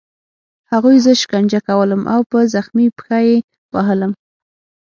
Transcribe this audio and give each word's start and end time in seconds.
هغوی 0.71 0.95
زه 1.05 1.11
شکنجه 1.21 1.59
کولم 1.67 2.01
او 2.13 2.21
په 2.31 2.37
زخمي 2.53 2.87
پښه 2.97 3.17
یې 3.27 3.35
وهلم 3.75 4.11